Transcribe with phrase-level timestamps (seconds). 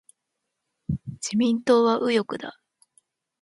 [1.21, 2.59] 自民党は右翼だ。